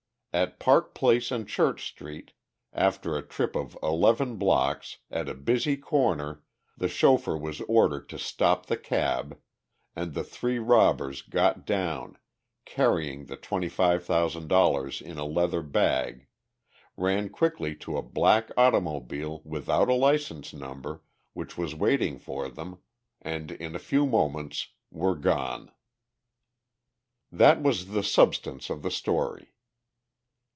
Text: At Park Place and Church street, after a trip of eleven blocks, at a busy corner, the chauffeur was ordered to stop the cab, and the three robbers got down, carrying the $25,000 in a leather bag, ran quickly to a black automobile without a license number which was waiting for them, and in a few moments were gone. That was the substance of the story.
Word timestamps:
At 0.33 0.59
Park 0.59 0.93
Place 0.95 1.29
and 1.29 1.45
Church 1.45 1.85
street, 1.89 2.31
after 2.71 3.17
a 3.17 3.21
trip 3.21 3.53
of 3.53 3.77
eleven 3.83 4.37
blocks, 4.37 4.99
at 5.11 5.27
a 5.27 5.33
busy 5.33 5.75
corner, 5.75 6.41
the 6.77 6.87
chauffeur 6.87 7.37
was 7.37 7.59
ordered 7.67 8.07
to 8.07 8.17
stop 8.17 8.67
the 8.67 8.77
cab, 8.77 9.37
and 9.93 10.13
the 10.13 10.23
three 10.23 10.57
robbers 10.57 11.21
got 11.21 11.65
down, 11.65 12.17
carrying 12.63 13.25
the 13.25 13.35
$25,000 13.35 15.01
in 15.01 15.17
a 15.17 15.25
leather 15.25 15.61
bag, 15.61 16.27
ran 16.95 17.27
quickly 17.27 17.75
to 17.75 17.97
a 17.97 18.01
black 18.01 18.51
automobile 18.55 19.41
without 19.43 19.89
a 19.89 19.93
license 19.93 20.53
number 20.53 21.03
which 21.33 21.57
was 21.57 21.75
waiting 21.75 22.17
for 22.17 22.47
them, 22.47 22.77
and 23.21 23.51
in 23.51 23.75
a 23.75 23.79
few 23.79 24.05
moments 24.05 24.69
were 24.91 25.15
gone. 25.17 25.73
That 27.33 27.61
was 27.61 27.87
the 27.87 28.01
substance 28.01 28.69
of 28.69 28.81
the 28.81 28.91
story. 28.91 29.49